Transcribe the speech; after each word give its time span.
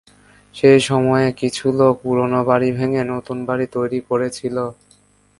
সেই 0.55 0.79
সময়ে 0.89 1.27
কিছু 1.41 1.65
লোক 1.79 1.93
পুরোনো 2.03 2.39
বাড়ি 2.49 2.69
ভেঙে 2.77 3.03
নতুন 3.13 3.37
বাড়ি 3.47 3.65
তৈরি 3.75 3.99
করেছিল। 4.09 4.55